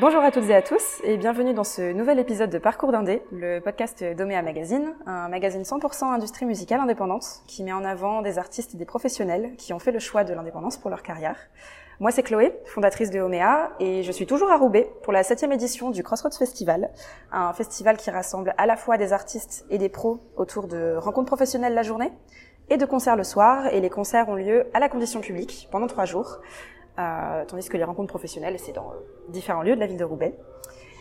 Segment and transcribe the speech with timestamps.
[0.00, 3.22] Bonjour à toutes et à tous et bienvenue dans ce nouvel épisode de Parcours d'Indé,
[3.32, 8.38] le podcast d'Omea Magazine, un magazine 100% industrie musicale indépendante qui met en avant des
[8.38, 11.36] artistes et des professionnels qui ont fait le choix de l'indépendance pour leur carrière.
[11.98, 15.52] Moi c'est Chloé, fondatrice de Omea et je suis toujours à Roubaix pour la septième
[15.52, 16.88] édition du Crossroads Festival,
[17.30, 21.26] un festival qui rassemble à la fois des artistes et des pros autour de rencontres
[21.26, 22.10] professionnelles la journée
[22.70, 25.88] et de concerts le soir et les concerts ont lieu à la condition publique pendant
[25.88, 26.40] trois jours.
[27.00, 28.94] Euh, tandis que les rencontres professionnelles, c'est dans euh,
[29.28, 30.34] différents lieux de la ville de Roubaix.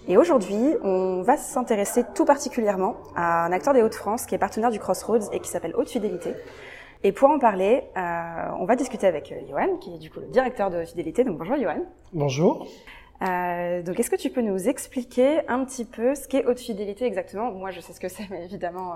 [0.08, 4.72] Et aujourd'hui, on va s'intéresser tout particulièrement à un acteur des Hauts-de-France qui est partenaire
[4.72, 6.34] du Crossroads et qui s'appelle Haute Fidélité.
[7.04, 10.28] Et pour en parler, euh, on va discuter avec Johan, qui est du coup le
[10.28, 11.24] directeur de Fidélité.
[11.24, 11.82] Donc bonjour Johan.
[12.14, 12.68] Bonjour.
[13.22, 17.06] Euh, donc est-ce que tu peux nous expliquer un petit peu ce qu'est Haute Fidélité
[17.06, 17.52] exactement?
[17.52, 18.96] Moi je sais ce que c'est, mais évidemment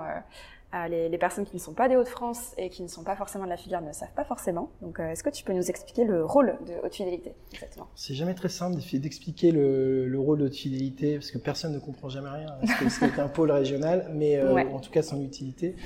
[0.88, 3.44] les, les, personnes qui ne sont pas des Hauts-de-France et qui ne sont pas forcément
[3.44, 4.70] de la filière ne savent pas forcément.
[4.82, 7.88] Donc, euh, est-ce que tu peux nous expliquer le rôle de haute fidélité exactement?
[7.94, 11.78] C'est jamais très simple d'expliquer le, le, rôle de haute fidélité parce que personne ne
[11.78, 12.46] comprend jamais rien.
[12.88, 14.66] C'est un pôle régional, mais euh, ouais.
[14.72, 15.76] en tout cas son utilité.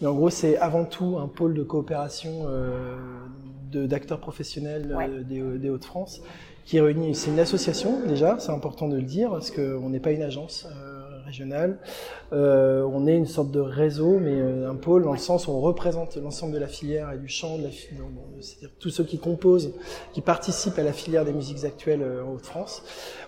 [0.00, 2.96] Mais en gros, c'est avant tout un pôle de coopération euh,
[3.72, 5.22] d'acteurs professionnels ouais.
[5.24, 6.22] des, des Hauts-de-France
[6.64, 7.14] qui réunit.
[7.14, 10.66] C'est une association déjà, c'est important de le dire parce qu'on n'est pas une agence.
[11.30, 11.78] Euh, régionale.
[12.32, 15.50] Euh, on est une sorte de réseau, mais euh, un pôle dans le sens où
[15.50, 17.70] on représente l'ensemble de la filière et du champ, de la
[18.40, 19.72] c'est-à-dire tous ceux qui composent,
[20.12, 22.82] qui participent à la filière des musiques actuelles euh, en Haute-France.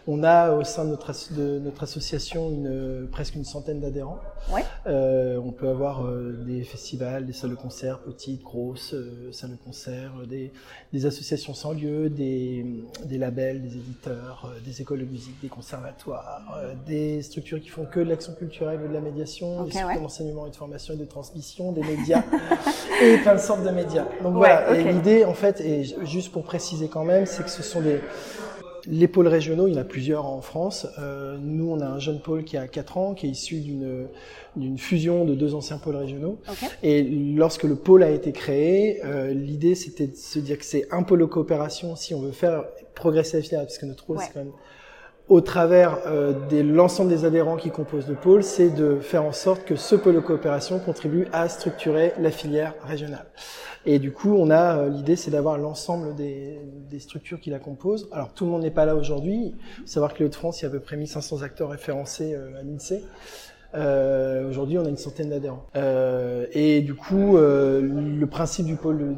[0.06, 4.18] On a au sein de notre, de notre association une, presque une centaine d'adhérents.
[4.52, 4.64] Ouais.
[4.86, 6.04] Euh, on peut avoir
[6.44, 8.96] des festivals, des salles de concert, petites, grosses,
[9.30, 10.50] salles de concert, des,
[10.92, 12.66] des, associations sans lieu, des,
[13.04, 18.00] des labels, des éditeurs, des écoles de musique, des conservatoires, des structures qui font que
[18.00, 19.94] de l'action culturelle ou de la médiation, okay, des ouais.
[19.96, 22.24] d'enseignement et de formation et de transmission, des médias
[23.02, 24.06] et plein de sortes de médias.
[24.22, 24.80] Donc voilà, okay.
[24.80, 28.00] et l'idée en fait, et juste pour préciser quand même, c'est que ce sont des
[28.86, 30.86] les pôles régionaux, il y en a plusieurs en France.
[30.98, 34.08] Euh, nous, on a un jeune pôle qui a 4 ans, qui est issu d'une
[34.54, 36.38] d'une fusion de deux anciens pôles régionaux.
[36.46, 36.66] Okay.
[36.82, 40.86] Et lorsque le pôle a été créé, euh, l'idée c'était de se dire que c'est
[40.90, 42.64] un pôle de coopération si on veut faire
[42.94, 44.24] progresser la filière, parce que notre rôle ouais.
[44.26, 44.52] c'est quand même
[45.32, 49.32] au travers euh, de l'ensemble des adhérents qui composent le pôle, c'est de faire en
[49.32, 53.24] sorte que ce pôle de coopération contribue à structurer la filière régionale.
[53.86, 56.60] Et du coup, on a euh, l'idée, c'est d'avoir l'ensemble des,
[56.90, 58.10] des, structures qui la composent.
[58.12, 59.54] Alors, tout le monde n'est pas là aujourd'hui.
[59.78, 62.34] Il faut savoir que les Hauts-de-France, il y a à peu près 1500 acteurs référencés
[62.34, 63.02] euh, à l'INSEE.
[63.74, 65.66] Euh, Aujourd'hui, on a une centaine d'adhérents.
[65.76, 69.16] Euh, et du coup, euh, le principe du pôle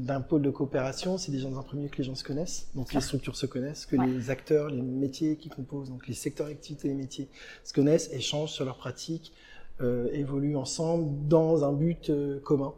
[0.00, 2.94] d'un pôle de coopération, c'est déjà dans un premier que les gens se connaissent, donc
[2.94, 4.06] les structures se connaissent, que ouais.
[4.06, 7.28] les acteurs, les métiers qui composent, donc les secteurs d'activité et les métiers
[7.64, 9.32] se connaissent, échangent sur leurs pratiques,
[9.80, 12.72] euh, évoluent ensemble dans un but euh, commun.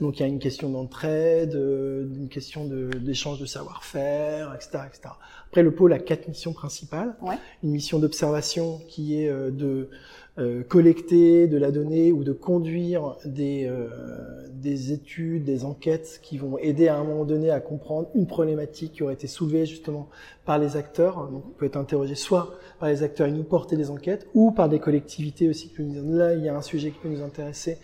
[0.00, 4.84] Donc il y a une question d'entraide, euh, une question d'échange de, de savoir-faire, etc.,
[4.86, 5.14] etc.
[5.48, 7.14] Après, le pôle a quatre missions principales.
[7.22, 7.36] Ouais.
[7.62, 9.88] Une mission d'observation qui est euh, de
[10.38, 16.38] euh, collecter de la donnée ou de conduire des, euh, des études, des enquêtes qui
[16.38, 20.08] vont aider à un moment donné à comprendre une problématique qui aurait été soulevée justement
[20.46, 21.28] par les acteurs.
[21.30, 24.52] Donc on peut être interrogé soit par les acteurs et nous porter des enquêtes, ou
[24.52, 27.10] par des collectivités aussi qui nous dire là il y a un sujet qui peut
[27.10, 27.76] nous intéresser.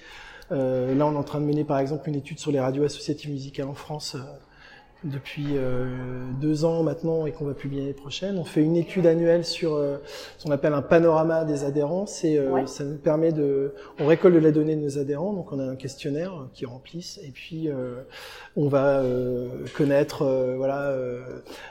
[0.50, 2.84] Euh, là on est en train de mener par exemple une étude sur les radios
[2.84, 4.16] associatives musicales en France
[5.04, 5.86] depuis euh,
[6.40, 8.36] deux ans maintenant et qu'on va publier l'année prochaine.
[8.36, 9.98] On fait une étude annuelle sur euh,
[10.38, 12.06] ce qu'on appelle un panorama des adhérents.
[12.06, 12.66] C'est euh, ouais.
[12.66, 15.64] ça nous permet de, on récolte de la donnée de nos adhérents, donc on a
[15.64, 17.68] un questionnaire qui remplissent et puis
[18.56, 19.02] on va
[19.76, 20.24] connaître
[20.56, 20.94] voilà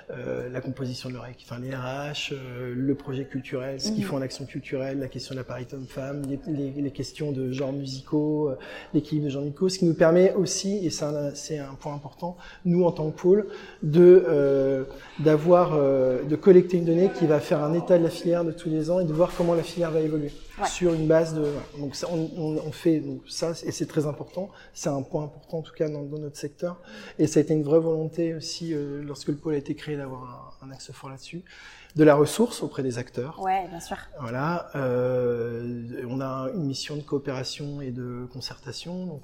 [0.10, 2.34] la composition de leur enfin les RH,
[2.74, 4.08] le projet culturel, ce qu'ils mmh.
[4.08, 7.52] font en action culturelle, la question de la parité homme-femme, les, les, les, questions de
[7.52, 8.52] genres musicaux,
[8.94, 12.38] l'équilibre de genres musicaux, ce qui nous permet aussi et c'est un, un point important,
[12.66, 13.48] nous en tant que pôle
[13.84, 14.84] de euh,
[15.20, 18.52] d'avoir euh, de collecter une donnée qui va faire un état de la filière de
[18.52, 20.68] tous les ans et de voir comment la filière va évoluer ouais.
[20.68, 21.46] sur une base de
[21.80, 24.50] donc ça, on, on, on, fait donc ça et c'est très important.
[24.74, 26.80] C'est un point important en tout cas dans, dans, notre secteur.
[27.20, 29.98] Et ça a été une vraie volonté aussi euh, lorsque le pôle a été créé
[29.98, 31.44] d'avoir un, un, axe fort là-dessus
[31.98, 33.42] de la ressource auprès des acteurs.
[33.42, 33.98] Ouais, bien sûr.
[34.22, 39.08] Voilà, euh, on a une mission de coopération et de concertation.
[39.08, 39.22] Donc,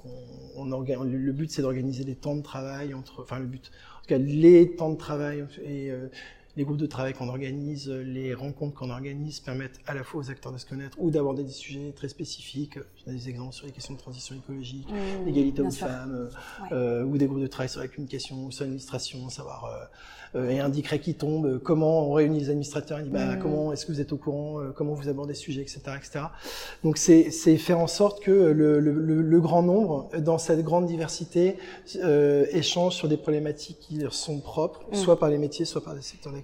[0.56, 4.00] on, on le but c'est d'organiser des temps de travail entre, enfin le but, en
[4.00, 6.08] tout cas les temps de travail et euh,
[6.56, 10.30] les groupes de travail qu'on organise, les rencontres qu'on organise permettent à la fois aux
[10.30, 12.78] acteurs de se connaître ou d'aborder des sujets très spécifiques.
[13.04, 16.30] J'ai des exemples sur les questions de transition écologique, mmh, l'égalité hommes-femmes,
[16.62, 16.68] ouais.
[16.72, 19.64] euh, ou des groupes de travail sur la communication, sur l'administration, savoir
[20.36, 23.38] euh, et un décret qui tombe, comment on réunit les administrateurs, dit bah, mmh.
[23.38, 26.24] comment est-ce que vous êtes au courant, euh, comment vous abordez ce sujet, etc., etc.
[26.82, 30.86] Donc c'est faire en sorte que le, le, le, le, grand nombre, dans cette grande
[30.86, 31.56] diversité,
[31.96, 34.94] euh, échange sur des problématiques qui leur sont propres, mmh.
[34.96, 36.43] soit par les métiers, soit par des secteurs d'activité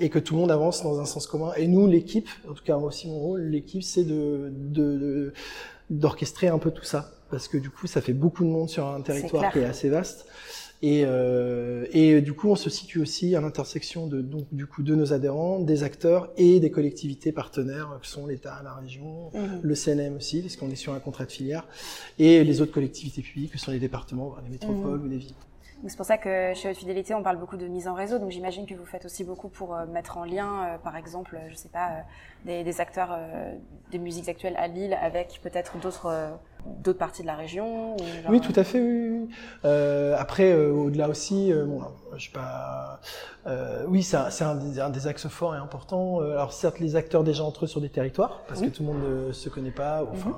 [0.00, 1.52] et que tout le monde avance dans un sens commun.
[1.56, 5.32] Et nous, l'équipe, en tout cas moi aussi mon rôle, l'équipe, c'est de
[5.90, 8.86] d'orchestrer un peu tout ça, parce que du coup, ça fait beaucoup de monde sur
[8.86, 10.26] un territoire qui est assez vaste.
[10.80, 14.84] Et, euh, et du coup, on se situe aussi à l'intersection de donc du coup
[14.84, 19.60] de nos adhérents, des acteurs et des collectivités partenaires que sont l'État, la région, mhm.
[19.60, 21.66] le CNM aussi, parce qu'on est sur un contrat de filière,
[22.20, 25.06] et les autres collectivités publiques que sont les départements, les métropoles mhm.
[25.06, 25.34] ou les villes.
[25.86, 28.18] C'est pour ça que chez Haute Fidélité, on parle beaucoup de mise en réseau.
[28.18, 31.38] Donc j'imagine que vous faites aussi beaucoup pour euh, mettre en lien, euh, par exemple,
[31.48, 32.04] je sais pas,
[32.44, 33.16] des, des acteurs
[33.90, 37.96] des musiques actuelles à Lille avec peut-être d'autres d'autres parties de la région
[38.28, 38.80] Oui, tout à fait.
[38.80, 39.28] Oui,
[39.64, 41.80] Euh, après, euh, au-delà aussi, euh, bon,
[42.16, 43.00] je sais pas.
[43.46, 46.20] Euh, oui, c'est un, un, un, des axes forts et importants.
[46.20, 49.26] alors certes, les acteurs déjà entre eux sur des territoires, parce que tout le monde
[49.28, 50.04] ne se connaît pas.
[50.04, 50.36] Ou, enfin,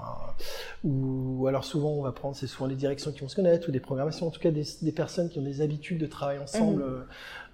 [0.85, 3.73] ou, alors souvent, on va prendre, c'est souvent les directions qui vont se connaître ou
[3.73, 6.83] des programmations, en tout cas des, des personnes qui ont des habitudes de travail ensemble.
[6.85, 7.05] Mhm.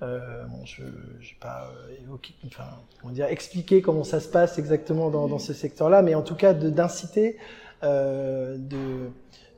[0.02, 1.70] Euh, bon, je n'ai pas
[2.02, 2.64] évoqué, enfin,
[3.00, 6.34] comment dire, expliquer comment ça se passe exactement dans, dans ce secteur-là, mais en tout
[6.34, 7.38] cas d'inciter
[7.82, 9.10] euh, de,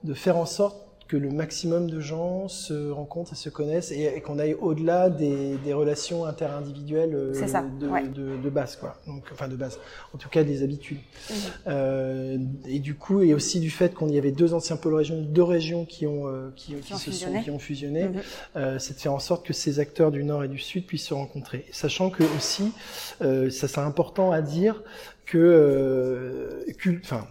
[0.04, 4.20] de faire en sorte que le maximum de gens se rencontrent et se connaissent et,
[4.20, 8.98] qu'on aille au-delà des, des, relations interindividuelles euh, de, de, de, base, quoi.
[9.06, 9.78] Donc, enfin de base,
[10.14, 10.98] en tout cas des habitudes.
[11.30, 11.36] Mhm.
[11.66, 15.22] Euh, et du coup, et aussi du fait qu'on y avait deux anciens pôles régionaux,
[15.22, 18.08] deux régions qui ont euh, qui, qui, se sont qui ont fusionné,
[18.54, 18.78] mhm.
[18.78, 21.14] c'est de faire en sorte que ces acteurs du Nord et du Sud puissent se
[21.14, 22.72] rencontrer, sachant que aussi,
[23.20, 24.82] ça c'est important à dire
[25.24, 26.64] que,
[27.02, 27.26] enfin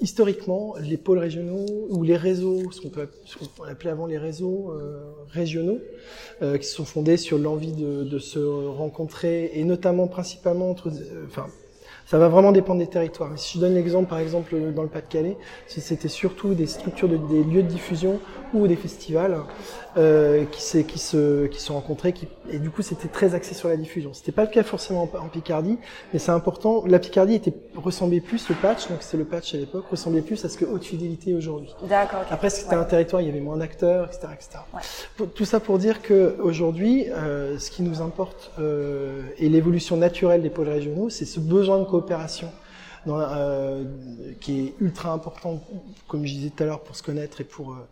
[0.00, 3.08] historiquement, les pôles régionaux ou les réseaux, ce qu'on peut
[3.88, 5.78] avant les réseaux euh, régionaux,
[6.42, 11.46] euh, qui sont fondés sur l'envie de, se rencontrer et notamment principalement entre, euh, enfin,
[12.06, 13.38] ça va vraiment dépendre des territoires.
[13.38, 15.36] Si je donne l'exemple, par exemple, dans le Pas-de-Calais,
[15.66, 18.20] c'était surtout des structures, de, des lieux de diffusion
[18.52, 19.38] ou des festivals
[19.96, 22.12] euh, qui, qui, se, qui se rencontraient.
[22.12, 24.12] Qui, et du coup, c'était très axé sur la diffusion.
[24.12, 25.78] C'était pas le cas forcément en, Picardie,
[26.12, 26.84] mais c'est important.
[26.86, 30.44] La Picardie était, ressemblait plus, le patch, donc c'est le patch à l'époque, ressemblait plus
[30.44, 31.74] à ce que Haute Fidélité aujourd'hui.
[31.88, 32.24] D'accord.
[32.30, 34.28] Après, c'était un territoire, il y avait moins d'acteurs, etc.
[34.34, 34.58] etc.
[34.74, 35.26] Ouais.
[35.34, 40.42] tout ça pour dire que aujourd'hui, euh, ce qui nous importe euh, et l'évolution naturelle
[40.42, 42.50] des pôles régionaux, c'est ce besoin de coopération
[43.06, 43.84] dans, euh,
[44.40, 45.60] qui est ultra important,
[46.08, 47.88] comme je disais tout à l'heure, pour se connaître et pour euh,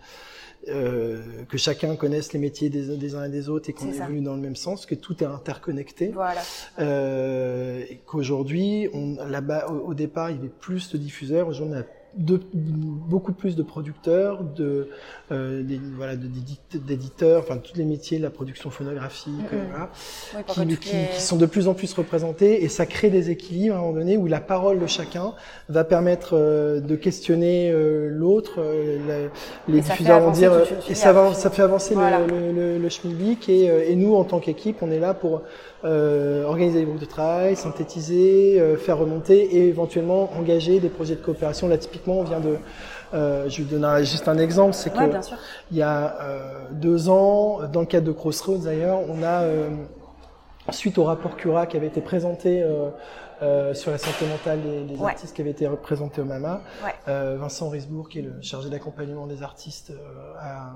[0.69, 4.20] euh, que chacun connaisse les métiers des, des uns et des autres et qu'on évolue
[4.20, 6.09] dans le même sens, que tout est interconnecté.
[6.09, 6.43] Voilà.
[6.79, 8.88] Euh, et qu'aujourd'hui,
[9.26, 11.49] là-bas, au, au, départ, il y avait plus de diffuseurs.
[11.49, 11.85] Aujourd'hui, on a
[12.16, 14.88] de, beaucoup plus de producteurs, de
[15.31, 19.90] euh, des, voilà, d'éditeurs, enfin tous les métiers de la production phonographique, voilà,
[20.46, 23.78] qui, qui, qui, sont de plus en plus représentés et ça crée des équilibres à
[23.78, 25.34] un moment donné où la parole de chacun
[25.69, 29.28] va permettre euh, de questionner euh, l'autre, euh,
[29.69, 30.52] les diffuseurs vont dire
[30.88, 34.25] et ça va, ça fait avancer le, le, le, le schmilblick et, et nous en
[34.25, 35.43] tant qu'équipe on est là pour
[35.84, 41.14] euh, organiser des groupes de travail, synthétiser, euh, faire remonter et éventuellement engager des projets
[41.14, 41.69] de coopération.
[41.69, 42.56] Là, typiquement, on vient de...
[43.14, 45.00] Euh, je vais vous donner juste un exemple, c'est que
[45.70, 49.70] il y a euh, deux ans, dans le cadre de Crossroads d'ailleurs, on a, euh,
[50.70, 52.62] suite au rapport Cura qui avait été présenté
[53.72, 57.36] sur la santé mentale des, des artistes qui avait été représenté au MAMA, ouais.
[57.36, 59.92] Vincent Risbourg, qui est le chargé d'accompagnement des artistes
[60.38, 60.72] à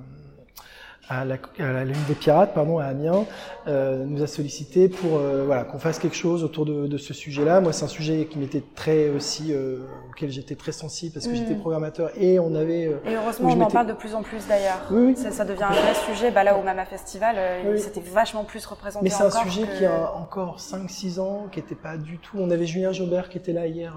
[1.08, 3.24] à la, à la Lune des Pirates, pardon, à Amiens,
[3.66, 7.12] euh, nous a sollicité pour euh, voilà qu'on fasse quelque chose autour de, de ce
[7.12, 7.60] sujet-là.
[7.60, 9.78] Moi, c'est un sujet qui m'était très aussi euh,
[10.10, 11.60] auquel j'étais très sensible parce que j'étais mm.
[11.60, 12.86] programmateur et on avait.
[12.86, 14.80] Euh, et heureusement, on en parle de plus en plus d'ailleurs.
[14.90, 16.30] Oui, ça, ça, devient un vrai sujet.
[16.30, 19.04] Bah là, au Mama Festival, euh, c'était vachement plus représenté.
[19.04, 22.38] Mais c'est un sujet qui a encore 5-6 ans, qui n'était pas du tout.
[22.38, 23.94] On avait Julien Jobert qui était là hier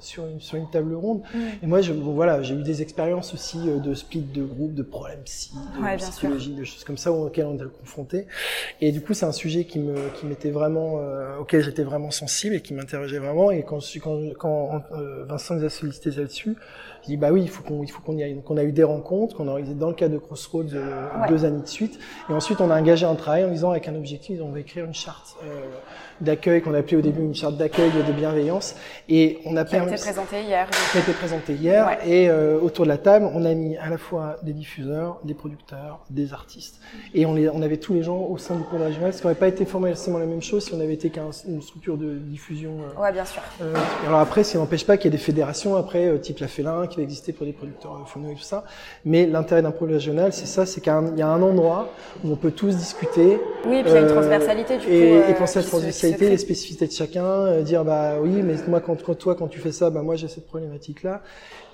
[0.00, 1.22] sur une sur une table ronde.
[1.34, 1.38] Mm.
[1.62, 4.82] Et moi, je, bon, voilà, j'ai eu des expériences aussi de split de groupe, de
[4.82, 5.96] problèmes psy, de ouais,
[6.36, 8.26] de choses comme ça auxquelles on était confronté.
[8.80, 12.10] Et du coup, c'est un sujet qui me, qui m'était vraiment, euh, auquel j'étais vraiment
[12.10, 13.50] sensible et qui m'interrogeait vraiment.
[13.50, 16.56] Et quand, quand, quand euh, Vincent nous a sollicité là-dessus,
[17.02, 18.34] je dis bah oui, il faut qu'on, il faut qu'on y aille.
[18.34, 21.08] Donc on a eu des rencontres, qu'on a organisé dans le cadre de Crossroads euh,
[21.28, 21.98] deux années de suite.
[22.28, 24.84] Et ensuite, on a engagé un travail en disant avec un objectif, on va écrire
[24.84, 25.36] une charte.
[26.20, 28.76] D'accueil qu'on a appelé au début une charte d'accueil de bienveillance
[29.08, 32.08] et on a qui a été présentée hier qui a été présentée hier ouais.
[32.08, 36.04] et autour de la table on a mis à la fois des diffuseurs des producteurs
[36.10, 36.80] des artistes
[37.14, 39.26] et on, les, on avait tous les gens au sein du pôle régional ce qui
[39.26, 42.78] n'aurait pas été forcément la même chose si on avait été qu'une structure de diffusion
[42.80, 43.74] euh, ouais bien sûr euh,
[44.06, 46.86] alors après ça n'empêche pas qu'il y ait des fédérations après euh, type la Félin
[46.86, 48.64] qui va exister pour des producteurs euh, phono et tout ça
[49.04, 51.92] mais l'intérêt d'un pôle régional c'est ça c'est qu'il y a un endroit
[52.24, 55.22] où on peut tous discuter oui et puis il y a une transversalité du et,
[55.22, 58.80] coup et penser à la transversalité les spécificités de chacun, dire bah oui, mais moi
[58.80, 61.22] quand, quand, toi quand tu fais ça, bah moi j'ai cette problématique là.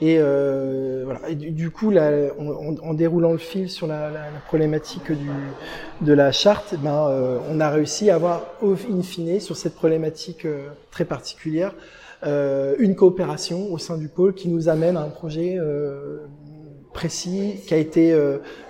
[0.01, 1.21] Et voilà.
[1.29, 5.13] Et du, du, coup, là, en, en, déroulant le fil sur la, la, la problématique
[5.13, 5.31] du,
[6.01, 10.45] de la charte, ben, euh, on a réussi à avoir, in fine, sur cette problématique
[10.45, 11.75] euh, très particulière,
[12.25, 15.59] euh, une coopération au sein du pôle qui nous amène à un projet
[16.93, 18.15] précis, qui a été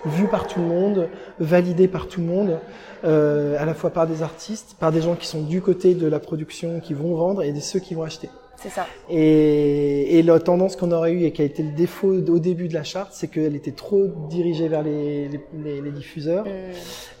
[0.05, 1.09] vu par tout le monde,
[1.39, 2.59] validé par tout le monde,
[3.03, 6.19] à la fois par des artistes, par des gens qui sont du côté de la
[6.19, 8.29] production, qui vont vendre, et de ceux qui vont acheter.
[8.61, 8.87] C'est ça.
[9.09, 12.67] Et, et, la tendance qu'on aurait eue et qui a été le défaut au début
[12.67, 16.45] de la charte, c'est qu'elle était trop dirigée vers les, les, les, diffuseurs.
[16.45, 16.49] Mm.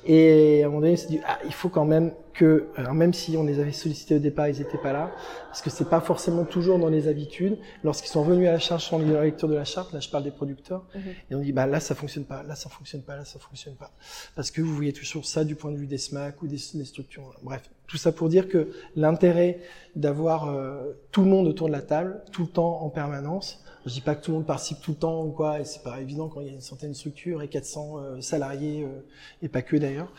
[0.05, 2.93] Et à un moment donné, on s'est dit, ah, il faut quand même que, alors
[2.93, 5.11] même si on les avait sollicités au départ, ils n'étaient pas là,
[5.47, 7.57] parce que c'est pas forcément toujours dans les habitudes.
[7.83, 10.23] Lorsqu'ils sont revenus à la charge sur la lecture de la charte, là je parle
[10.23, 11.31] des producteurs, mm-hmm.
[11.31, 13.75] et on dit, bah là ça fonctionne pas, là ça fonctionne pas, là ça fonctionne
[13.75, 13.91] pas,
[14.35, 16.85] parce que vous voyez toujours ça du point de vue des SMAC ou des, des
[16.85, 17.33] structures.
[17.43, 19.59] Bref, tout ça pour dire que l'intérêt
[19.97, 23.91] d'avoir euh, tout le monde autour de la table, tout le temps en permanence, je
[23.91, 25.99] dis pas que tout le monde participe tout le temps ou quoi, et c'est pas
[25.99, 29.01] évident quand il y a une centaine de structures et 400 euh, salariés, euh,
[29.41, 30.13] et pas que d'ailleurs.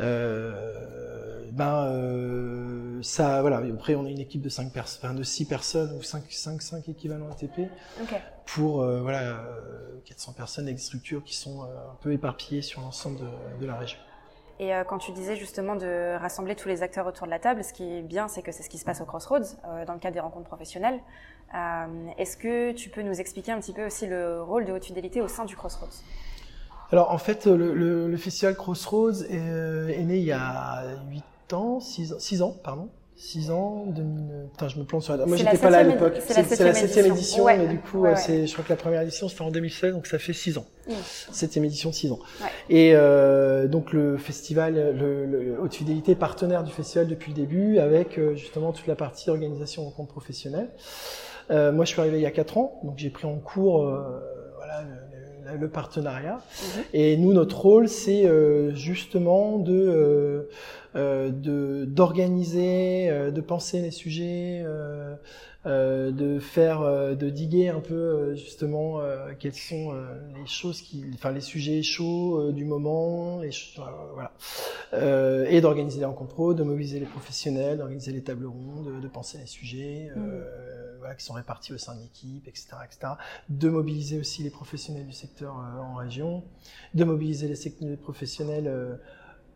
[0.00, 3.58] Euh, ben euh, ça, voilà.
[3.58, 6.62] Après, on a une équipe de 5 personnes, enfin de 6 personnes ou 5, 5,
[6.62, 7.70] 5 équivalents ATP
[8.02, 8.16] okay.
[8.46, 9.40] pour voilà
[10.06, 13.76] 400 personnes avec des structures qui sont un peu éparpillées sur l'ensemble de, de la
[13.76, 13.98] région.
[14.60, 17.72] Et quand tu disais justement de rassembler tous les acteurs autour de la table, ce
[17.72, 19.56] qui est bien, c'est que c'est ce qui se passe au Crossroads,
[19.86, 21.00] dans le cadre des rencontres professionnelles.
[21.54, 21.86] Euh,
[22.18, 25.20] est-ce que tu peux nous expliquer un petit peu aussi le rôle de haute fidélité
[25.20, 26.02] au sein du Crossroads?
[26.90, 32.12] Alors en fait, le, festival Crossroads est, euh, né il y a 8 ans, 6
[32.12, 32.88] ans, 6 ans pardon.
[33.16, 34.48] 6 ans, 2000...
[34.50, 35.24] Putain, je me plante sur la...
[35.24, 36.14] Moi, j'étais pas là à l'époque.
[36.20, 39.42] C'est la septième édition, mais du coup, c'est, je crois que la première édition, c'était
[39.42, 40.66] en 2016, donc ça fait 6 ans.
[40.88, 40.92] Mmh.
[41.32, 42.18] Septième édition, 6 ans.
[42.68, 47.78] Et euh, donc, le festival, le, le, Haute Fidélité, partenaire du festival depuis le début,
[47.78, 50.70] avec euh, justement toute la partie organisation rencontre professionnelle.
[51.50, 53.82] Euh, moi, je suis arrivé il y a 4 ans, donc j'ai pris en cours
[53.82, 54.20] euh,
[54.56, 55.03] voilà, le,
[55.58, 56.40] le partenariat.
[56.92, 60.48] Et nous, notre rôle, c'est euh, justement de
[60.94, 64.64] de d'organiser, de penser les sujets,
[65.66, 69.00] euh, de faire, euh, de diguer un peu euh, justement
[69.38, 69.94] quels sont
[70.38, 73.50] les choses qui, enfin les sujets chauds du moment, les,
[74.12, 74.32] voilà,
[75.48, 79.46] et d'organiser les rencontres de mobiliser les professionnels, d'organiser les tables rondes, de, penser les
[79.46, 80.10] sujets.
[80.14, 80.20] Mmh.
[81.04, 83.12] Voilà, qui sont répartis au sein de l'équipe, etc., etc.
[83.50, 86.44] De mobiliser aussi les professionnels du secteur en région,
[86.94, 88.98] de mobiliser les, les professionnels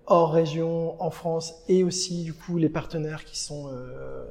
[0.09, 4.25] hors région, en France, et aussi du coup les partenaires qui sont euh,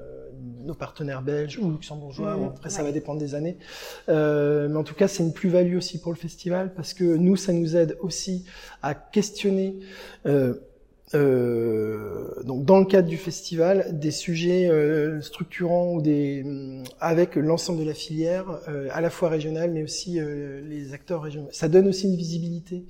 [0.64, 2.36] nos partenaires belges ou luxembourgeois.
[2.36, 3.58] Mmh, après, ça va dépendre des années.
[4.10, 7.36] Euh, mais en tout cas, c'est une plus-value aussi pour le festival parce que nous,
[7.36, 8.46] ça nous aide aussi
[8.82, 9.80] à questionner.
[10.26, 10.56] Euh,
[11.16, 16.46] euh, donc dans le cadre du festival, des sujets euh, structurants ou des
[17.00, 21.50] avec l'ensemble de la filière, euh, à la fois régionale mais aussi les acteurs régionaux.
[21.52, 22.86] Ça donne aussi une visibilité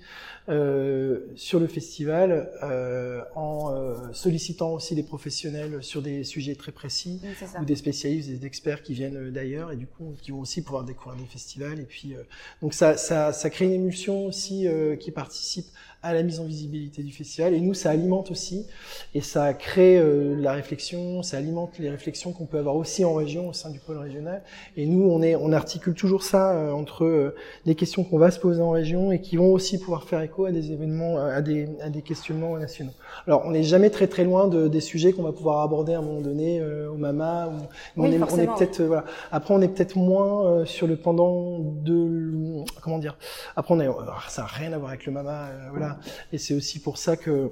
[0.48, 7.22] sur le festival euh, en euh, sollicitant aussi des professionnels sur des sujets très précis
[7.60, 10.84] ou des spécialistes, des experts qui viennent d'ailleurs et du coup qui vont aussi pouvoir
[10.84, 12.16] découvrir des festivals et puis
[12.62, 14.68] donc ça, ça, ça crée une émulsion aussi
[15.00, 15.68] qui participe
[16.04, 17.54] à la mise en visibilité du festival.
[17.54, 18.66] Et nous, ça alimente aussi,
[19.14, 23.14] et ça crée euh, la réflexion, ça alimente les réflexions qu'on peut avoir aussi en
[23.14, 24.44] région, au sein du pôle régional.
[24.76, 27.36] Et nous, on, est, on articule toujours ça euh, entre euh,
[27.66, 30.37] les questions qu'on va se poser en région et qui vont aussi pouvoir faire écho
[30.46, 32.94] à des événements, à des, à des questionnements nationaux.
[33.26, 36.00] Alors, on n'est jamais très très loin de, des sujets qu'on va pouvoir aborder à
[36.00, 37.48] un moment donné au MAMA.
[37.48, 39.06] Ou, on, est, on est peut-être, voilà.
[39.32, 43.18] Après, on est peut-être moins sur le pendant de, comment dire.
[43.56, 43.90] Après, on est,
[44.30, 45.98] ça n'a rien à voir avec le MAMA, voilà.
[46.32, 47.52] Et c'est aussi pour ça que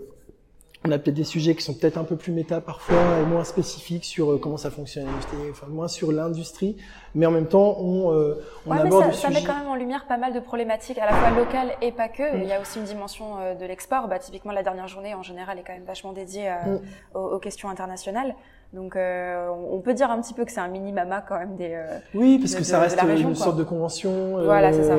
[0.86, 3.44] on a peut-être des sujets qui sont peut-être un peu plus méta parfois et moins
[3.44, 5.08] spécifiques sur euh, comment ça fonctionne,
[5.52, 6.78] enfin moins sur l'industrie,
[7.14, 9.68] mais en même temps on, euh, on ouais, aborde mais ça, ça met quand même
[9.68, 12.36] en lumière pas mal de problématiques à la fois locales et pas que.
[12.36, 12.42] Mm.
[12.42, 14.08] Il y a aussi une dimension euh, de l'export.
[14.08, 17.18] Bah, typiquement la dernière journée en général est quand même vachement dédiée mm.
[17.18, 18.36] aux, aux, questions internationales.
[18.74, 21.56] Donc, euh, on peut dire un petit peu que c'est un mini mama quand même
[21.56, 21.74] des.
[21.74, 24.44] Euh, oui, parce que ça reste une sorte de convention.
[24.44, 24.96] Voilà, c'est ça.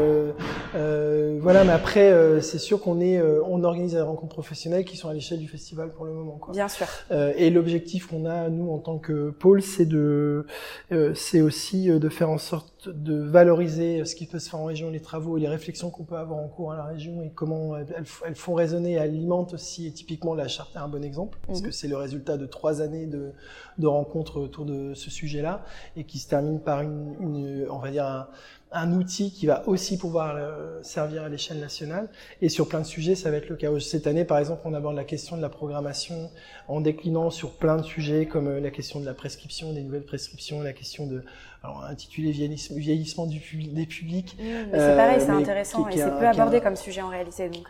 [0.75, 4.85] Euh, voilà, mais après, euh, c'est sûr qu'on est, euh, on organise des rencontres professionnelles
[4.85, 6.39] qui sont à l'échelle du festival pour le moment.
[6.41, 6.53] Quoi.
[6.53, 6.87] Bien sûr.
[7.11, 10.47] et l'objectif qu'on a nous en tant que pôle, c'est de,
[11.15, 14.91] c'est aussi de faire en sorte de valoriser ce qui peut se faire en région,
[14.91, 17.77] les travaux et les réflexions qu'on peut avoir en cours à la région et comment
[17.77, 19.87] elles, elles font résonner, elles alimentent aussi.
[19.87, 21.67] Et typiquement, la charte est un bon exemple parce mhm.
[21.67, 23.33] que c'est le résultat de trois années de
[23.79, 25.65] de rencontres autour de ce sujet-là
[25.97, 28.29] et qui se termine par une, une on va dire un,
[28.73, 32.09] un, outil qui va aussi pouvoir euh, servir à l'échelle nationale.
[32.43, 33.69] Et sur plein de sujets, ça va être le cas.
[33.81, 36.31] Cette année, par exemple, on aborde la question de la programmation
[36.69, 40.05] en déclinant sur plein de sujets comme euh, la question de la prescription, des nouvelles
[40.05, 41.23] prescriptions, la question de
[41.67, 43.41] alors intitulé vieillissement du
[43.73, 44.37] des publics.
[44.39, 47.49] c'est pareil, c'est intéressant et c'est peu abordé comme sujet en réalité.
[47.49, 47.67] Donc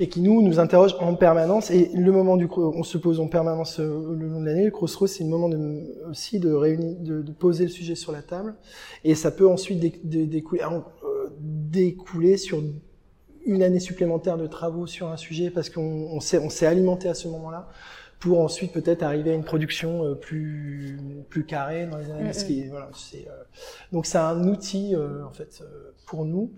[0.00, 1.70] et qui nous nous interroge en permanence.
[1.70, 4.64] Et le moment du on se pose en permanence le long de l'année.
[4.64, 8.12] Le Crossroads, c'est le moment de, aussi de réunir, de, de, poser le sujet sur
[8.12, 8.54] la table,
[9.04, 9.80] et ça peut ensuite
[10.26, 10.62] découler,
[11.40, 12.62] découler sur
[13.46, 17.14] une année supplémentaire de travaux sur un sujet parce qu'on s'est on s'est alimenté à
[17.14, 17.68] ce moment-là
[18.18, 22.30] pour ensuite peut-être arriver à une production euh, plus plus carrée dans les années.
[22.30, 23.42] Mm voilà, c'est, euh,
[23.92, 25.62] donc c'est un outil euh, en fait
[26.06, 26.52] pour nous.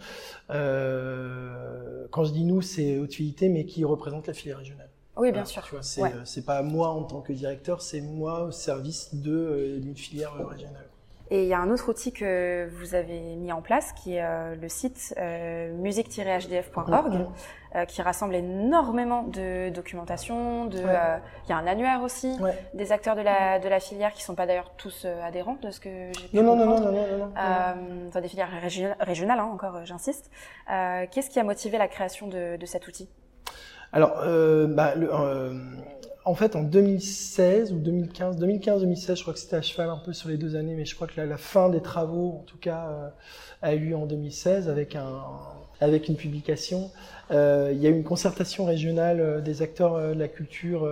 [0.48, 4.90] quand je dis nous, c'est utilité, mais qui représente la filière régionale.
[5.16, 5.62] Oui, bien sûr.
[5.82, 10.34] c'est c'est pas moi en tant que directeur, c'est moi au service de d'une filière
[10.34, 10.88] régionale.
[11.30, 14.25] Et il y a un autre outil que vous avez mis en place qui est
[14.25, 17.26] euh, le site euh, musique-hdf.org
[17.76, 20.64] euh, qui rassemble énormément de documentation.
[20.64, 22.35] De, euh, il y a un annuaire aussi
[22.73, 25.80] des acteurs de la, de la filière qui sont pas d'ailleurs tous adhérents de ce
[25.80, 27.32] que j'ai pu non, non, non, non, non, non, non.
[28.08, 28.50] Enfin, des filières
[29.00, 30.30] régionales, hein, encore, j'insiste.
[30.66, 33.11] Qu'est-ce qui a motivé la création de, de cet outil?
[33.92, 34.14] Alors,
[34.68, 35.08] bah, le,
[36.28, 40.12] en fait, en 2016 ou 2015, 2015-2016, je crois que c'était à cheval un peu
[40.12, 42.88] sur les deux années, mais je crois que la, fin des travaux, en tout cas,
[42.90, 43.08] euh,
[43.62, 45.23] a eu lieu en 2016 avec un
[45.80, 46.90] avec une publication.
[47.30, 50.88] Euh, il y a eu une concertation régionale euh, des acteurs de la culture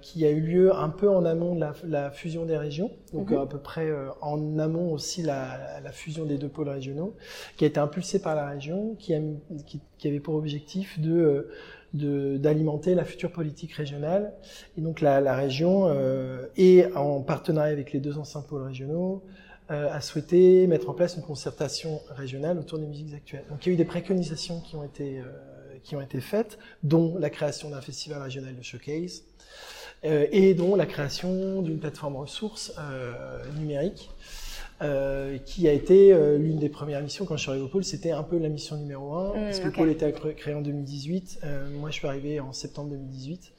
[0.00, 3.38] qui a eu lieu un peu en amont de la, fusion des régions, donc mhm.
[3.38, 3.90] à peu près
[4.20, 7.16] en amont aussi la, la, fusion des deux pôles régionaux,
[7.56, 9.18] qui a été impulsée par la région, qui, a,
[9.66, 11.48] qui, qui avait pour objectif de
[11.92, 14.34] d'alimenter la future politique régionale.
[14.76, 19.22] Et donc la, région, euh, et en partenariat avec les deux anciens pôles régionaux,
[19.72, 23.44] euh, a souhaité mettre en place une concertation régionale autour des musiques actuelles.
[23.50, 25.24] Donc il y a eu des préconisations qui ont été, euh,
[25.82, 29.24] qui ont été faites, dont la création d'un festival régional de showcase,
[30.04, 32.72] euh, et dont la création d'une plateforme ressources
[33.58, 34.08] numérique
[34.82, 37.84] euh, qui a été euh, l'une des premières missions quand je suis arrivé au pôle.
[37.84, 40.60] C'était un peu la mission numéro un, mmh, parce que le pôle était créé en
[40.60, 41.40] 2018.
[41.44, 43.52] Euh, moi, je suis arrivé en septembre 2018.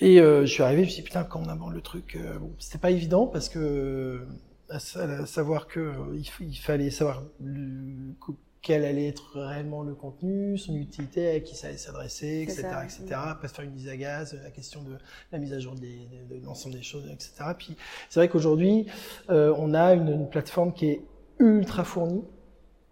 [0.00, 2.52] Et je suis arrivé, je me suis dit, putain, quand on aborde le truc, bon,
[2.58, 4.26] c'était pas évident parce que
[4.68, 7.22] à, savoir que il, fallait savoir
[8.66, 13.04] quel allait être réellement le contenu, son utilité, à qui ça allait s'adresser, etc., etc.
[13.40, 14.96] Pas faire une mise à gaz, la question de
[15.30, 17.32] la mise à jour de, l'ensemble des choses, etc.
[17.56, 17.76] Puis
[18.10, 18.86] c'est vrai qu'aujourd'hui,
[19.30, 21.02] euh, on a une, une, plateforme qui est
[21.38, 22.24] ultra fournie,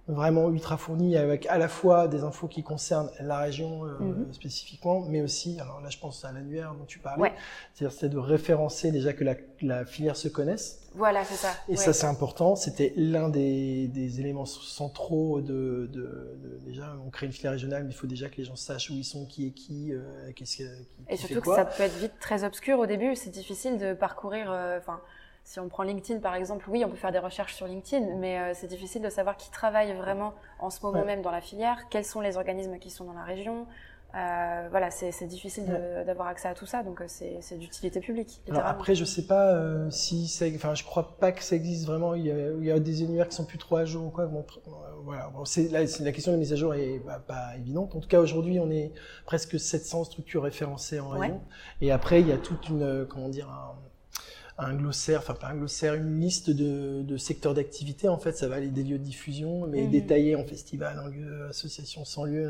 [0.07, 4.33] vraiment ultra fourni avec à la fois des infos qui concernent la région euh, mhm.
[4.33, 7.33] spécifiquement, mais aussi, alors là je pense à l'annuaire dont tu parlais,
[7.73, 10.81] c'est-à-dire c'est de référencer déjà que la, la filière se connaisse.
[10.95, 11.53] Voilà, c'est ça.
[11.69, 17.11] Et ça c'est important, c'était l'un des, des, éléments centraux de, de, de, déjà on
[17.11, 19.25] crée une filière régionale, mais il faut déjà que les gens sachent où ils sont,
[19.25, 20.03] qui est qui, euh,
[20.37, 20.65] qu'est-ce qui,
[21.09, 24.53] Et surtout que ça peut être vite très obscur au début, c'est difficile de parcourir,
[24.53, 24.79] euh.
[25.45, 28.39] Si on prend LinkedIn par exemple, oui, on peut faire des recherches sur LinkedIn, mais
[28.39, 31.89] euh, c'est difficile de savoir qui travaille vraiment en ce moment même dans la filière,
[31.91, 33.67] quels sont les organismes qui sont dans la région.
[34.15, 35.65] Euh, voilà, c'est difficile
[36.07, 38.43] d'avoir accès à tout ça, donc euh, c'est d'utilité publique.
[38.49, 41.85] Alors après, je sais pas euh, si ça, enfin, je crois pas que ça existe
[41.87, 42.15] vraiment.
[42.15, 44.11] Il y a, il y a des univers qui sont plus trop à jour ou
[44.11, 44.27] quoi.
[44.27, 44.47] Bon,
[45.03, 47.97] voilà, bon, la, la, question de mise à jour est bah, pas évidente.
[47.97, 48.93] En tout cas, aujourd'hui, on est
[49.27, 51.41] presque 700 structures référencées en région,
[51.81, 53.75] et après, il y a toute une, comment dire, un,
[54.57, 58.09] un glossaire, enfin pas un glossaire, une liste de, de secteurs d'activité.
[58.09, 59.91] En fait, ça va aller des lieux de diffusion, mais mhm.
[59.91, 62.49] détaillés en festival, en lieu, association sans lieu,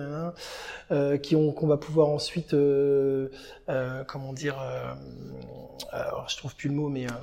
[0.90, 3.28] euh, qui ont qu'on va pouvoir ensuite, euh,
[3.68, 4.92] euh, comment dire, euh,
[5.92, 7.14] alors je trouve plus le mot, mais euh,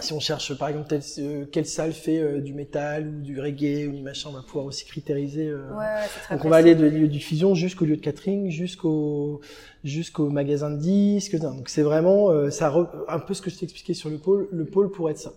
[0.00, 3.88] si on cherche par exemple euh, quelle salle fait euh, du métal ou du reggae
[3.88, 5.48] ou du machin, on va pouvoir aussi critériser.
[5.48, 5.68] Euh,
[6.30, 9.40] donc on va aller de lieu de diffusion jusqu'au lieu de catering, jusqu'au
[9.84, 11.36] jusqu'au magasin de disques.
[11.36, 12.74] Donc c'est vraiment ça
[13.08, 14.48] un peu ce que je t'ai expliqué sur le pôle.
[14.52, 15.32] Le pôle pourrait être ça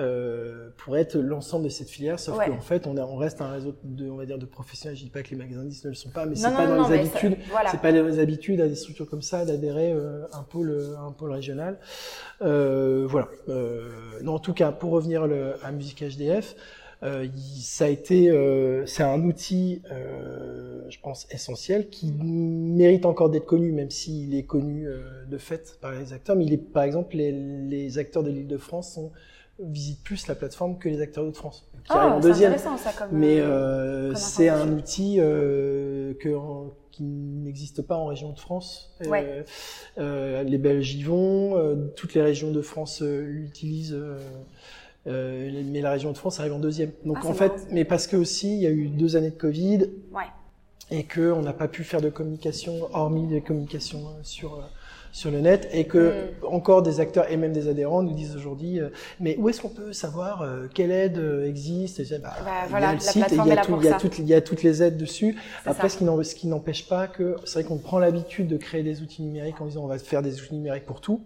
[0.00, 3.74] euh, pour être l'ensemble de cette filière, sauf qu'en fait, on, on, reste un réseau
[3.84, 4.96] de, on va dire, de professionnels.
[4.96, 6.98] Je dis pas que les magasins ne le sont pas, mais c'est pas dans les
[6.98, 7.36] habitudes,
[7.70, 11.32] c'est pas les habitudes à des structures comme ça d'adhérer euh, un pôle, un pôle
[11.32, 11.78] régional.
[12.42, 13.28] Euh, voilà.
[13.48, 13.90] Euh,
[14.22, 16.56] non, en tout cas, pour revenir le, à Musique HDF,
[17.02, 17.26] euh,
[17.58, 23.46] ça a été, euh, c'est un outil, euh, je pense, essentiel qui mérite encore d'être
[23.46, 24.86] connu, même s'il est connu
[25.28, 26.36] de fait par les acteurs.
[26.36, 29.12] Mais il est, par exemple, les, les acteurs de l'Île-de-France sont
[29.62, 32.56] visite plus la plateforme que les acteurs de France, qui ah, en deuxième.
[32.58, 36.30] Ça, comme, Mais euh, c'est un outil euh, que,
[36.90, 38.94] qui n'existe pas en région de France.
[39.02, 39.44] Euh, ouais.
[39.98, 43.96] Euh, les Belges y vont, euh, toutes les régions de France l'utilisent.
[45.06, 46.92] mais la région de France arrive en deuxième.
[47.04, 49.38] Donc ah, en fait, mais parce que aussi il y a eu deux années de
[49.38, 50.24] Covid ouais.
[50.90, 54.62] et que on n'a pas pu faire de communication hormis des communications sur
[55.12, 56.46] sur le net et que mm.
[56.46, 58.80] encore des acteurs et même des adhérents nous disent aujourd'hui
[59.18, 63.00] mais où est-ce qu'on peut savoir quelle aide existe bah, bah, il y a le
[63.00, 63.62] site il y a,
[64.18, 65.36] il y a toutes les aides dessus.
[65.66, 65.96] Après ce
[66.34, 69.66] qui n'empêche pas que c'est vrai qu'on prend l'habitude de créer des outils numériques en
[69.66, 71.22] disant on va faire des outils numériques pour tout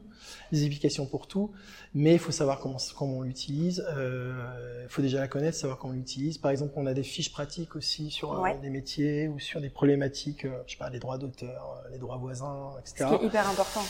[0.53, 1.51] des applications pour tout,
[1.95, 3.85] mais il faut savoir comment, comment on l'utilise.
[3.97, 6.39] Euh, il faut déjà la connaître, savoir comment on l'utilise.
[6.39, 9.71] Par exemple, on a des fiches pratiques aussi sur euh, des métiers ou sur des
[9.71, 13.07] problématiques, euh, je sais pas, les droits d'auteur, les droits voisins, etc.
[13.11, 13.83] Ce qui est hyper important.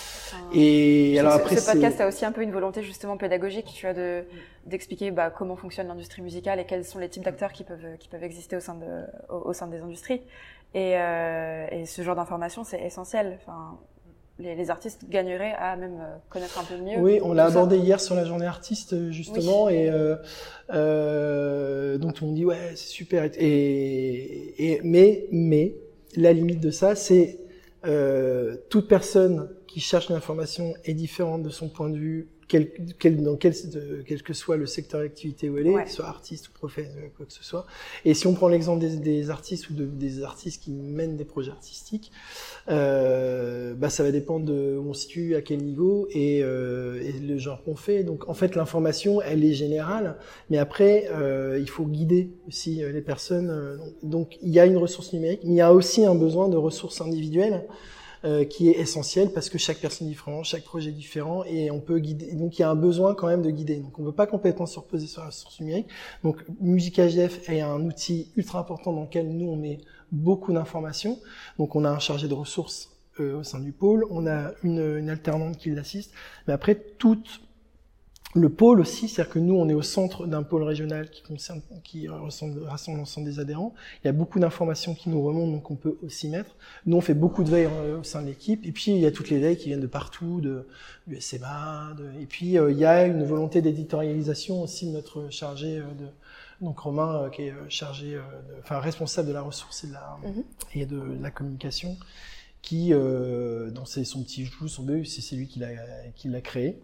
[0.53, 3.94] et alors après, ce podcast a aussi un peu une volonté justement pédagogique, tu as
[3.94, 4.25] de
[4.66, 8.09] d'expliquer bah, comment fonctionne l'industrie musicale et quels sont les types d'acteurs qui peuvent qui
[8.09, 10.23] peuvent exister au sein de au, sein des industries.
[10.75, 13.38] Et, et ce genre d'information, c'est essentiel.
[13.40, 13.79] Enfin,
[14.38, 16.99] les, artistes gagneraient à même euh, connaître un peu mieux.
[16.99, 20.16] Oui, on l'a abordé hier sur la journée artiste justement, et euh,
[20.73, 23.31] euh, donc on dit ouais c'est super.
[23.37, 25.77] Et, et, mais mais
[26.16, 27.38] la limite de ça, c'est
[27.87, 33.22] euh, toute personne qui cherche l'information est différente de son point de vue quel, quel,
[33.22, 33.54] dans quel,
[34.07, 37.33] quel que soit le secteur d'activité où elle est, soit artiste ou professeur, quoi que
[37.33, 37.66] ce soit.
[38.04, 41.24] Et si on prend l'exemple des, des, artistes ou de, des artistes qui mènent des
[41.24, 42.12] projets artistiques,
[42.68, 47.02] euh, bah ça va dépendre de où on se situe, à quel niveau et, euh,
[47.02, 48.04] et le genre qu'on fait.
[48.04, 50.16] Donc en fait, l'information, elle est générale,
[50.50, 53.50] mais après, euh, il faut guider aussi euh, les personnes.
[53.50, 56.48] Euh, donc il y a une ressource numérique, mais il y a aussi un besoin
[56.48, 57.64] de ressources individuelles.
[58.24, 61.70] Euh, qui est essentiel parce que chaque personne est différente, chaque projet est différent et
[61.70, 62.32] on peut guider.
[62.32, 63.76] Donc il y a un besoin quand même de guider.
[63.76, 65.88] Donc on ne peut pas complètement se reposer sur la source numérique.
[66.22, 69.76] Donc Musique AGF est un outil ultra important dans lequel nous on met
[70.10, 71.18] beaucoup d'informations.
[71.58, 74.96] Donc on a un chargé de ressources euh, au sein du pôle, on a une,
[74.96, 76.10] une alternante qui l'assiste,
[76.46, 77.42] mais après toute
[78.35, 81.62] le pôle aussi, c'est-à-dire que nous, on est au centre d'un pôle régional qui concerne,
[81.85, 83.75] qui rassemble, l'ensemble des adhérents.
[84.03, 86.57] Il y a beaucoup d'informations qui nous remontent, donc on peut aussi mettre.
[86.87, 88.66] Nous, on fait beaucoup de veilles euh, au sein de l'équipe.
[88.66, 90.66] Et puis, il y a toutes les veilles qui viennent de partout, de,
[91.07, 91.94] du SMA.
[91.97, 95.85] De, et puis, euh, il y a une volonté d'éditorialisation aussi de notre chargé euh,
[95.97, 96.07] de,
[96.61, 98.18] donc Romain, qui est chargé,
[98.61, 100.44] enfin responsable de la ressource et de la, mhm.
[100.75, 101.97] et de, la communication,
[102.62, 105.68] qui, euh, dans ses, son petit joue, son BU, c'est lui qui l'a,
[106.14, 106.81] qui l'a créé.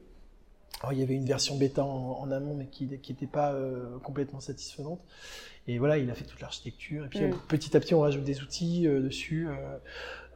[0.93, 5.01] Il y avait une version bêta en, amont, mais qui n'était pas euh, complètement satisfaisante.
[5.67, 7.05] Et voilà, il a fait toute l'architecture.
[7.05, 7.37] Et puis mm.
[7.49, 9.47] petit à petit, on rajoute des outils euh, dessus.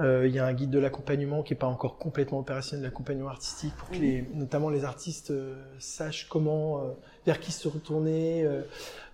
[0.01, 3.29] Euh, il y a un guide de l'accompagnement qui n'est pas encore complètement opérationnel, l'accompagnement
[3.29, 4.27] artistique, pour que les, mm.
[4.35, 5.33] notamment les artistes
[5.79, 6.95] sachent comment,
[7.27, 8.47] vers qui se retourner,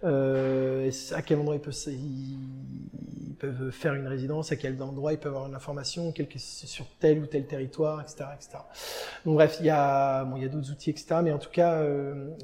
[0.03, 5.33] à quel endroit ils peuvent, ils, peuvent faire une résidence, à quel endroit ils peuvent
[5.33, 8.59] avoir une information, sur tel ou tel territoire, etc., etc.
[9.25, 11.16] Donc bref, il y a, bon, il y a d'autres outils, etc.
[11.23, 11.83] Mais en tout cas,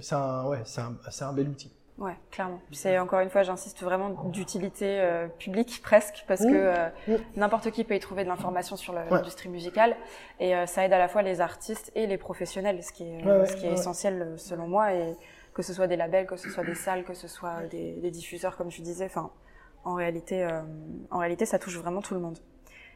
[0.01, 1.71] c'est un, ouais, c'est un, un bel outil.
[1.99, 2.61] Ouais, clairement.
[2.73, 6.89] C'est encore une fois, j'insiste vraiment d'utilité euh, publique presque parce que euh,
[7.37, 9.97] n'importe qui peut y trouver de l'information sur l'industrie musicale
[10.39, 13.47] et euh, ça aide à la fois les artistes et les professionnels, ce qui est,
[13.47, 15.17] ce qui est essentiel selon moi et
[15.55, 18.11] que ce soit des labels, que ce soit des salles, que ce soit des, des
[18.11, 19.07] diffuseurs comme tu disais.
[19.07, 19.31] Enfin,
[19.85, 20.47] en réalité,
[21.11, 22.39] en réalité, ça touche vraiment tout le monde.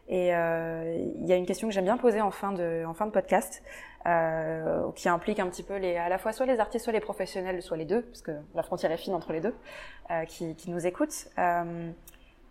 [0.08, 3.06] Et il y a une question que j'aime bien poser en fin de, en fin
[3.06, 3.62] de podcast
[4.06, 7.00] euh, qui implique un petit peu les, à la fois soit les artistes, soit les
[7.00, 9.54] professionnels, soit les deux, parce que la frontière est fine entre les deux,
[10.10, 11.28] euh, qui, qui, nous écoutent.
[11.38, 11.90] Euh,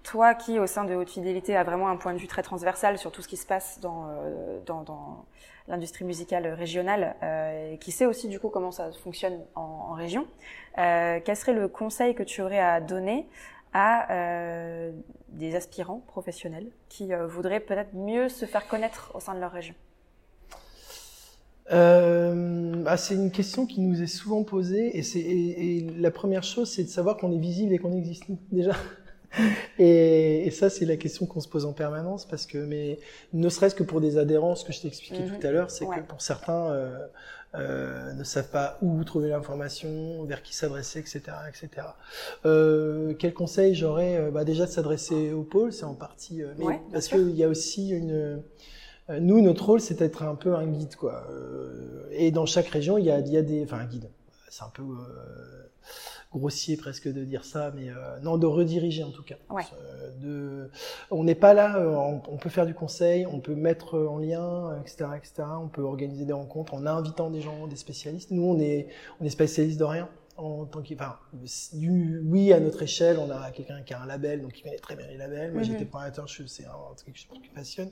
[0.03, 2.97] toi qui, au sein de Haute Fidélité, a vraiment un point de vue très transversal
[2.97, 5.25] sur tout ce qui se passe dans, euh, dans, dans
[5.69, 9.93] l'industrie musicale régionale, euh, et qui sait aussi du coup comment ça fonctionne en, en
[9.93, 10.27] région,
[10.77, 13.27] euh, quel serait le conseil que tu aurais à donner
[13.71, 14.91] à euh,
[15.29, 19.75] des aspirants professionnels qui voudraient peut-être mieux se faire connaître au sein de leur région?
[21.71, 26.43] Euh, bah, c'est une question qui nous est souvent posée et, c'est, et, la première
[26.43, 28.75] chose c'est de savoir qu'on est visible et qu'on existe déjà.
[29.77, 32.97] Et, et, ça c'est la question qu'on se pose en permanence parce que mais
[33.33, 35.85] ne serait-ce que pour des adhérents, ce que je t'expliquais expliqué tout à l'heure, c'est
[35.85, 36.97] que pour certains euh,
[37.55, 41.87] euh, ne savent pas où trouver l'information, vers qui s'adresser, etc., etc.
[42.45, 46.53] Euh, quel conseil j'aurais euh, bah, Déjà de s'adresser au pôle, c'est en partie, euh,
[46.57, 48.43] mais parce qu'il y a aussi une
[49.19, 51.25] nous, notre rôle, c'est d'être un peu un guide, quoi.
[51.31, 54.09] Euh, et dans chaque région, il y a, il y a des, enfin, un guide.
[54.49, 55.69] C'est un peu euh,
[56.33, 57.89] grossier presque de dire ça, mais
[58.23, 59.35] non, de rediriger en tout cas.
[59.49, 59.63] Ouais.
[60.21, 60.69] de,
[61.11, 61.79] on n'est pas là.
[62.27, 65.43] On, peut faire du conseil, on peut mettre en lien, etc., etc.
[65.61, 68.31] On peut organiser des rencontres en invitant des gens, des spécialistes.
[68.31, 68.87] Nous, on est,
[69.21, 71.17] on est spécialiste de rien en tant que, enfin,
[71.73, 74.95] oui, à notre échelle, on a quelqu'un qui a un label, donc il connaît très
[74.95, 75.51] bien les labels.
[75.51, 75.87] Moi, j'étais mhm.
[75.87, 77.91] programmateur, c'est un truc qui me passionne.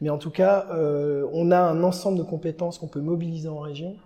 [0.00, 3.60] Mais en tout cas, euh, on a un ensemble de compétences qu'on peut mobiliser en
[3.60, 3.96] région.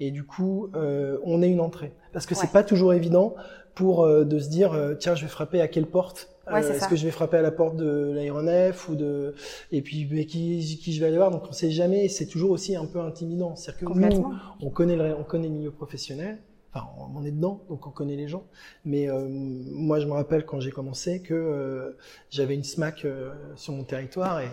[0.00, 1.92] Et du coup, euh, on est une entrée.
[2.12, 3.34] Parce que c'est pas toujours évident
[3.74, 7.04] pour euh, de se dire, tiens, je vais frapper à quelle porte Est-ce que je
[7.04, 9.34] vais frapper à la porte de l'aéronef ou de
[9.70, 11.30] et puis mais qui, qui je vais aller voir?
[11.30, 12.08] Donc on sait jamais.
[12.08, 13.54] C'est toujours aussi un peu intimidant.
[13.56, 16.38] C'est-à-dire que nous, on connaît le, on connaît le milieu professionnel.
[16.72, 18.44] Enfin, on est dedans, donc on connaît les gens.
[18.84, 21.96] Mais euh, moi, je me rappelle quand j'ai commencé que euh,
[22.30, 24.48] j'avais une SMAC euh, sur mon territoire et,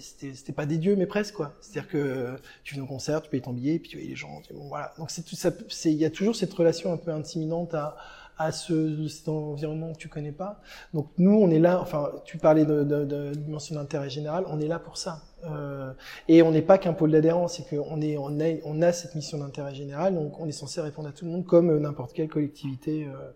[0.00, 1.54] c'était pas des dieux, mais presque quoi.
[1.60, 4.42] C'est-à-dire que tu viens au concert, tu payes ton billet, puis tu vois les gens.
[4.52, 4.92] Voilà.
[4.98, 5.50] Donc c'est tout ça.
[5.84, 7.96] Il y a toujours cette relation un peu intimidante à
[8.40, 10.60] à ce, cet environnement que tu connais pas.
[10.94, 11.78] Donc nous, on est là.
[11.78, 14.44] Enfin, tu parlais de, de, de dimension d'intérêt général.
[14.48, 15.20] On est là pour ça.
[15.44, 15.92] Euh,
[16.26, 19.14] et on n'est pas qu'un pôle d'adhérence, c'est qu'on est, on a, on a cette
[19.14, 20.14] mission d'intérêt général.
[20.14, 23.06] Donc on est censé répondre à tout le monde comme n'importe quelle collectivité.
[23.06, 23.30] Euh,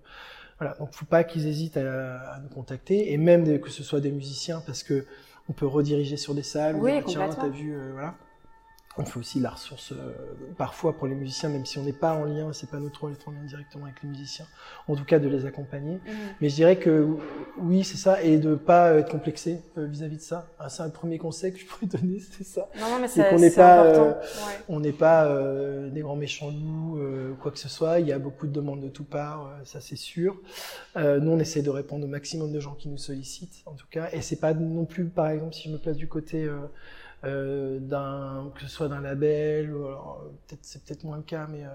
[0.58, 0.74] voilà.
[0.78, 4.10] Donc faut pas qu'ils hésitent à, à, nous contacter et même que ce soit des
[4.10, 5.04] musiciens parce que
[5.50, 6.76] on peut rediriger sur des salles.
[6.76, 7.28] Oui, complètement.
[7.28, 8.14] Tiens, t'as vu, euh, voilà.
[8.96, 10.12] On fait aussi la ressource euh,
[10.57, 13.12] parfois pour les musiciens, même si on n'est pas en lien, c'est pas notre rôle
[13.12, 14.46] d'être en lien directement avec les musiciens,
[14.87, 15.94] en tout cas de les accompagner.
[15.96, 16.11] Mmh.
[16.40, 17.09] Mais je dirais que
[17.59, 20.48] oui, c'est ça, et de pas être complexé euh, vis-à-vis de ça.
[20.61, 22.68] Ah, c'est un premier conseil que je pourrais donner, c'est ça.
[22.78, 24.14] Non, non mais c'est qu'on n'est pas, euh,
[24.68, 27.00] on n'est pas euh, des grands méchants loups,
[27.40, 27.98] quoi que ce soit.
[27.98, 30.40] Il y a beaucoup de demandes de tout part, ça c'est sûr.
[30.96, 34.09] nous, on essaie de répondre au maximum de gens qui nous sollicitent, en tout cas,
[34.12, 36.48] et c'est pas non plus, par exemple, si je me place du côté
[37.24, 39.84] euh, d'un que ce soit d'un label ou
[40.46, 41.68] peut-être c'est peut-être moins le cas mais euh,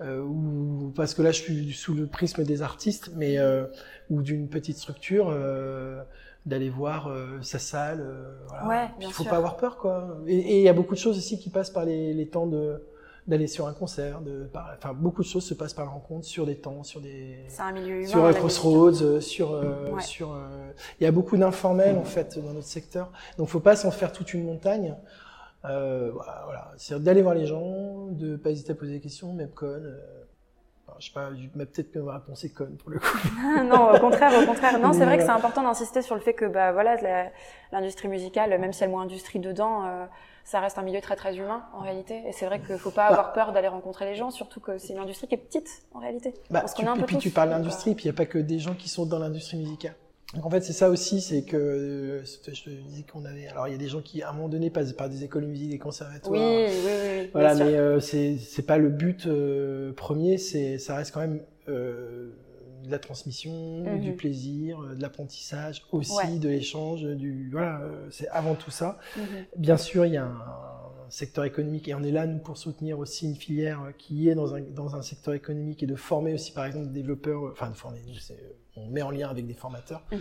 [0.00, 3.64] euh, ou parce que là je suis sous le prisme des artistes mais euh,
[4.10, 6.02] ou d'une petite structure euh,
[6.44, 7.10] d'aller voir
[7.42, 8.06] sa salle
[8.48, 8.68] voilà.
[8.68, 11.38] ouais, il faut pas avoir peur quoi et il y a beaucoup de choses aussi
[11.38, 12.82] qui passent par les, les temps de
[13.26, 16.56] d'aller sur un concert, de, enfin beaucoup de choses se passent par rencontre, sur des
[16.56, 21.04] temps, sur des, un milieu humain, sur un crossroads, euh, sur, euh, sur, euh, il
[21.04, 24.32] y a beaucoup d'informels en fait dans notre secteur, donc faut pas s'en faire toute
[24.34, 24.94] une montagne.
[25.64, 29.50] Euh, voilà, c'est d'aller voir les gens, de pas hésiter à poser des questions, même
[29.50, 29.82] con.
[30.98, 33.18] Je sais pas, peut-être que réponse est conne pour le coup.
[33.64, 34.78] non, au contraire, au contraire.
[34.78, 36.96] Non, c'est vrai que c'est important d'insister sur le fait que, bah voilà,
[37.72, 39.82] l'industrie musicale, même si elle a moins industrie dedans,
[40.46, 42.22] ça reste un milieu très très humain en réalité.
[42.26, 44.92] Et c'est vrai qu'il faut pas avoir peur d'aller rencontrer les gens, surtout que c'est
[44.92, 46.32] une industrie qui est petite en réalité.
[46.50, 48.74] Bah, tu, et puis tu parles d'industrie, puis il n'y a pas que des gens
[48.74, 49.96] qui sont dans l'industrie musicale.
[50.34, 53.48] Donc en fait c'est ça aussi, c'est que euh, je te disais qu'on avait.
[53.48, 55.42] Alors il y a des gens qui à un moment donné passent par des écoles
[55.42, 56.32] de musique, des conservatoires.
[56.32, 57.30] Oui, oui, oui.
[57.32, 60.38] Voilà, mais euh, c'est pas le but euh, premier.
[60.38, 62.30] C'est ça reste quand même euh,
[62.86, 64.00] de la transmission, mhm.
[64.00, 67.80] du plaisir, de l'apprentissage aussi, de l'échange, du voilà.
[68.10, 68.98] c'est avant tout ça.
[69.16, 69.24] Mhm.
[69.56, 72.98] Bien sûr il y a un secteur économique et on est là nous pour soutenir
[72.98, 76.52] aussi une filière qui est dans un, dans un secteur économique et de former aussi
[76.52, 78.00] par exemple des développeurs, enfin de former,
[78.76, 80.20] on met en lien avec des formateurs mhm.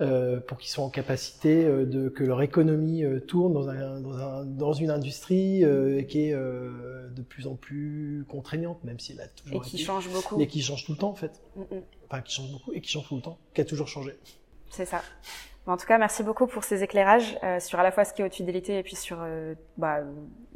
[0.00, 4.00] euh, pour qu'ils soient en capacité euh, de que leur économie euh, tourne dans, un,
[4.00, 8.98] dans, un, dans une industrie euh, qui est euh, de plus en plus contraignante, même
[8.98, 11.14] si elle a toujours et qui change beaucoup et qui change tout le temps en
[11.14, 11.40] fait,
[12.08, 14.16] enfin qui change beaucoup et qui change tout le temps, qui a toujours changé.
[14.70, 15.02] C'est ça.
[15.66, 18.22] En tout cas, merci beaucoup pour ces éclairages euh, sur à la fois ce qui
[18.22, 20.00] est haute fidélité et puis sur euh, bah,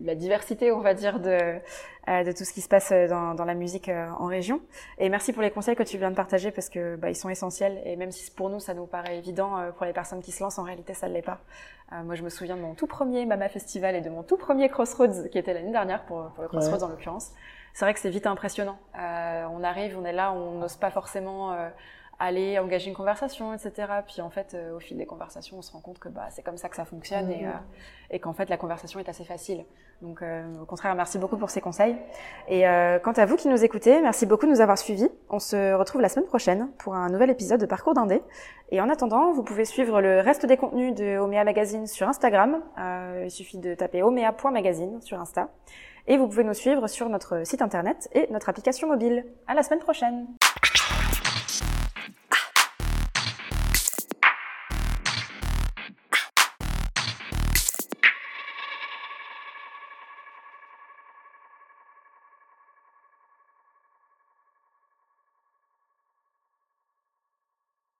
[0.02, 1.60] la diversité, on va dire, de,
[2.08, 4.60] euh, de tout ce qui se passe dans, dans la musique euh, en région.
[4.98, 7.28] Et merci pour les conseils que tu viens de partager parce que bah, ils sont
[7.28, 7.80] essentiels.
[7.84, 10.42] Et même si pour nous ça nous paraît évident, euh, pour les personnes qui se
[10.42, 11.40] lancent, en réalité ça ne l'est pas.
[12.04, 14.68] moi, je me souviens de mon tout premier Mama Festival et de mon tout premier
[14.68, 16.84] Crossroads qui était l'année dernière pour, pour le Crossroads ouais.
[16.84, 17.32] en l'occurrence.
[17.72, 18.78] C'est vrai que c'est vite impressionnant.
[18.94, 21.56] on arrive, on est là, on n'ose pas forcément
[22.18, 23.88] aller engager une conversation, etc.
[24.06, 26.42] Puis en fait, euh, au fil des conversations, on se rend compte que bah, c'est
[26.42, 27.50] comme ça que ça fonctionne et, euh,
[28.10, 29.64] et qu'en fait, la conversation est assez facile.
[30.02, 31.96] Donc, euh, au contraire, merci beaucoup pour ces conseils.
[32.48, 35.08] Et euh, quant à vous qui nous écoutez, merci beaucoup de nous avoir suivis.
[35.30, 38.22] On se retrouve la semaine prochaine pour un nouvel épisode de Parcours d'Indé.
[38.70, 42.60] Et en attendant, vous pouvez suivre le reste des contenus de Omea Magazine sur Instagram.
[42.78, 45.48] Euh, il suffit de taper omea.magazine sur Insta.
[46.06, 49.24] Et vous pouvez nous suivre sur notre site internet et notre application mobile.
[49.46, 50.26] À la semaine prochaine!